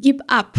Gib 0.00 0.22
ab. 0.26 0.56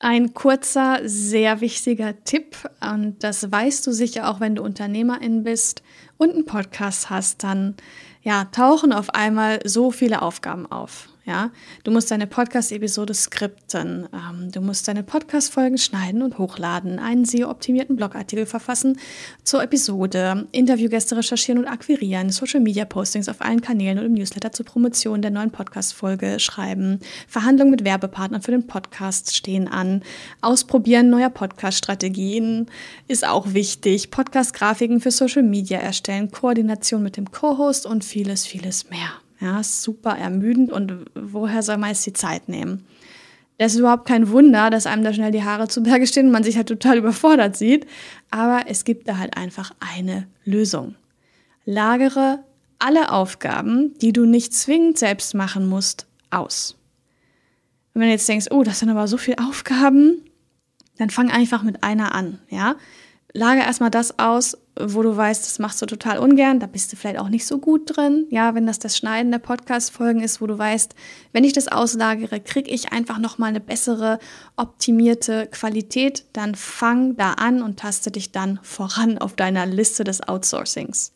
Ein 0.00 0.34
kurzer, 0.34 1.00
sehr 1.04 1.62
wichtiger 1.62 2.24
Tipp, 2.24 2.56
und 2.82 3.24
das 3.24 3.50
weißt 3.50 3.86
du 3.86 3.92
sicher 3.92 4.28
auch, 4.28 4.38
wenn 4.40 4.54
du 4.54 4.62
Unternehmerin 4.62 5.44
bist 5.44 5.82
und 6.18 6.34
einen 6.34 6.44
Podcast 6.44 7.08
hast, 7.08 7.42
dann 7.42 7.74
ja, 8.22 8.44
tauchen 8.44 8.92
auf 8.92 9.14
einmal 9.14 9.60
so 9.64 9.90
viele 9.90 10.20
Aufgaben 10.20 10.70
auf. 10.70 11.08
Ja, 11.26 11.50
du 11.84 11.90
musst 11.90 12.10
deine 12.10 12.26
Podcast-Episode 12.26 13.12
skripten, 13.12 14.08
ähm, 14.12 14.50
du 14.50 14.62
musst 14.62 14.88
deine 14.88 15.02
Podcast-Folgen 15.02 15.76
schneiden 15.76 16.22
und 16.22 16.38
hochladen, 16.38 16.98
einen 16.98 17.26
SEO-optimierten 17.26 17.94
Blogartikel 17.94 18.46
verfassen 18.46 18.98
zur 19.44 19.62
Episode, 19.62 20.48
Interviewgäste 20.52 21.16
recherchieren 21.16 21.62
und 21.62 21.68
akquirieren, 21.68 22.30
Social-Media-Postings 22.30 23.28
auf 23.28 23.42
allen 23.42 23.60
Kanälen 23.60 23.98
und 23.98 24.06
im 24.06 24.14
Newsletter 24.14 24.50
zur 24.52 24.64
Promotion 24.64 25.20
der 25.20 25.30
neuen 25.30 25.50
Podcast-Folge 25.50 26.40
schreiben, 26.40 27.00
Verhandlungen 27.28 27.70
mit 27.70 27.84
Werbepartnern 27.84 28.40
für 28.40 28.52
den 28.52 28.66
Podcast 28.66 29.36
stehen 29.36 29.68
an, 29.68 30.02
Ausprobieren 30.40 31.10
neuer 31.10 31.30
Podcast-Strategien 31.30 32.66
ist 33.08 33.26
auch 33.26 33.52
wichtig, 33.52 34.10
Podcast-Grafiken 34.10 35.00
für 35.00 35.10
Social-Media 35.10 35.78
erstellen, 35.78 36.30
Koordination 36.30 37.02
mit 37.02 37.18
dem 37.18 37.30
Co-Host 37.30 37.84
und 37.84 38.04
vieles, 38.04 38.46
vieles 38.46 38.88
mehr. 38.88 39.10
Ja, 39.40 39.62
super 39.62 40.16
ermüdend 40.16 40.70
und 40.70 41.06
woher 41.14 41.62
soll 41.62 41.78
man 41.78 41.90
jetzt 41.90 42.04
die 42.04 42.12
Zeit 42.12 42.48
nehmen? 42.48 42.86
Das 43.58 43.74
ist 43.74 43.78
überhaupt 43.78 44.06
kein 44.06 44.30
Wunder, 44.30 44.70
dass 44.70 44.86
einem 44.86 45.04
da 45.04 45.12
schnell 45.12 45.32
die 45.32 45.44
Haare 45.44 45.68
zu 45.68 45.82
Berge 45.82 46.06
stehen 46.06 46.26
und 46.26 46.32
man 46.32 46.42
sich 46.42 46.56
halt 46.56 46.68
total 46.68 46.96
überfordert 46.98 47.56
sieht. 47.56 47.86
Aber 48.30 48.62
es 48.68 48.84
gibt 48.84 49.06
da 49.06 49.18
halt 49.18 49.36
einfach 49.36 49.72
eine 49.80 50.26
Lösung. 50.44 50.94
Lagere 51.66 52.42
alle 52.78 53.12
Aufgaben, 53.12 53.92
die 53.98 54.12
du 54.12 54.24
nicht 54.24 54.54
zwingend 54.54 54.98
selbst 54.98 55.34
machen 55.34 55.66
musst, 55.66 56.06
aus. 56.30 56.76
wenn 57.92 58.02
du 58.02 58.08
jetzt 58.08 58.28
denkst, 58.28 58.46
oh, 58.50 58.62
das 58.62 58.78
sind 58.78 58.88
aber 58.88 59.06
so 59.08 59.18
viele 59.18 59.38
Aufgaben, 59.38 60.24
dann 60.96 61.10
fang 61.10 61.30
einfach 61.30 61.62
mit 61.62 61.82
einer 61.82 62.14
an, 62.14 62.38
ja? 62.48 62.76
Lager 63.32 63.62
erstmal 63.64 63.90
das 63.90 64.18
aus, 64.18 64.58
wo 64.78 65.02
du 65.02 65.16
weißt, 65.16 65.44
das 65.44 65.58
machst 65.58 65.80
du 65.80 65.86
total 65.86 66.18
ungern, 66.18 66.58
da 66.58 66.66
bist 66.66 66.92
du 66.92 66.96
vielleicht 66.96 67.18
auch 67.18 67.28
nicht 67.28 67.46
so 67.46 67.58
gut 67.58 67.96
drin. 67.96 68.26
Ja, 68.30 68.54
wenn 68.54 68.66
das 68.66 68.78
das 68.78 68.96
Schneiden 68.96 69.30
der 69.30 69.38
Podcast-Folgen 69.38 70.20
ist, 70.20 70.40
wo 70.40 70.46
du 70.46 70.58
weißt, 70.58 70.94
wenn 71.32 71.44
ich 71.44 71.52
das 71.52 71.68
auslagere, 71.68 72.40
kriege 72.40 72.70
ich 72.70 72.92
einfach 72.92 73.18
nochmal 73.18 73.50
eine 73.50 73.60
bessere, 73.60 74.18
optimierte 74.56 75.46
Qualität, 75.46 76.24
dann 76.32 76.54
fang 76.54 77.16
da 77.16 77.34
an 77.34 77.62
und 77.62 77.78
taste 77.78 78.10
dich 78.10 78.32
dann 78.32 78.58
voran 78.62 79.18
auf 79.18 79.36
deiner 79.36 79.66
Liste 79.66 80.02
des 80.02 80.26
Outsourcings. 80.26 81.12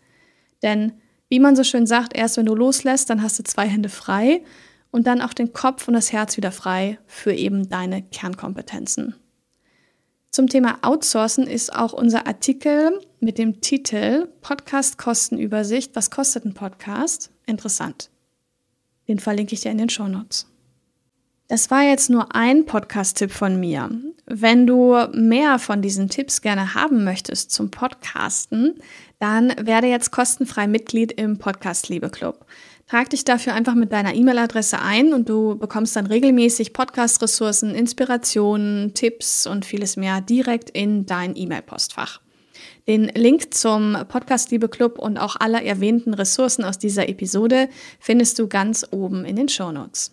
Denn, 0.63 0.93
wie 1.29 1.41
man 1.41 1.57
so 1.57 1.65
schön 1.65 1.87
sagt, 1.87 2.17
erst 2.17 2.37
wenn 2.37 2.47
du 2.47 2.55
loslässt, 2.55 3.11
dann 3.11 3.23
hast 3.23 3.39
du 3.39 3.43
zwei 3.45 3.67
Hände 3.67 3.89
frei 3.89 4.43
und 4.91 5.07
dann 5.07 5.21
auch 5.21 5.35
den 5.35 5.53
Kopf 5.53 5.89
und 5.89 5.95
das 5.95 6.13
Herz 6.13 6.37
wieder 6.37 6.53
frei 6.53 6.99
für 7.07 7.33
eben 7.33 7.69
deine 7.69 8.03
Kernkompetenzen. 8.03 9.17
Zum 10.35 10.49
Thema 10.49 10.79
Outsourcen 10.83 11.47
ist 11.47 11.73
auch 11.73 11.93
unser 11.93 12.27
Artikel 12.27 13.01
mit 13.21 13.39
dem 13.39 13.61
Titel 13.61 14.27
Podcast 14.41 14.99
Kostenübersicht. 14.99 15.95
Was 15.95 16.11
kostet 16.11 16.45
ein 16.45 16.55
Podcast? 16.55 17.31
Interessant. 17.47 18.11
Den 19.07 19.21
verlinke 19.21 19.55
ich 19.55 19.61
dir 19.61 19.71
in 19.71 19.79
den 19.79 19.91
Show 19.91 20.09
Notes. 20.09 20.49
Das 21.47 21.71
war 21.71 21.85
jetzt 21.85 22.11
nur 22.11 22.35
ein 22.35 22.67
Podcast-Tipp 22.67 23.31
von 23.31 23.61
mir. 23.61 23.89
Wenn 24.27 24.67
du 24.67 24.97
mehr 25.13 25.61
von 25.61 25.83
diesen 25.83 26.09
Tipps 26.09 26.41
gerne 26.41 26.75
haben 26.75 27.05
möchtest 27.05 27.53
zum 27.53 27.71
Podcasten, 27.71 28.81
dann 29.21 29.55
werde 29.61 29.87
jetzt 29.87 30.11
kostenfrei 30.11 30.67
Mitglied 30.67 31.13
im 31.13 31.39
Podcast 31.39 31.89
Liebe 31.89 32.11
Club. 32.11 32.45
Trag 32.95 33.11
dich 33.11 33.25
dafür 33.25 33.55
einfach 33.55 33.75
mit 33.75 33.91
deiner 33.91 34.15
E-Mail-Adresse 34.15 34.81
ein 34.81 35.15
und 35.15 35.29
du 35.29 35.57
bekommst 35.57 35.97
dann 35.97 36.07
regelmäßig 36.07 36.73
Podcast-Ressourcen, 36.73 37.75
Inspirationen, 37.75 38.95
Tipps 38.95 39.49
und 39.49 39.65
vieles 39.65 39.97
mehr 39.97 40.21
direkt 40.21 40.71
in 40.71 41.05
dein 41.05 41.35
E-Mail-Postfach. 41.35 42.21
Den 42.87 43.07
Link 43.07 43.53
zum 43.53 43.97
Podcast 44.07 44.53
Liebe 44.53 44.69
Club 44.69 45.01
und 45.01 45.19
auch 45.19 45.35
aller 45.35 45.65
erwähnten 45.65 46.15
Ressourcen 46.15 46.63
aus 46.63 46.79
dieser 46.79 47.09
Episode 47.09 47.69
findest 47.99 48.39
du 48.39 48.47
ganz 48.47 48.87
oben 48.93 49.25
in 49.25 49.35
den 49.35 49.49
Show 49.49 49.73
Notes. 49.73 50.13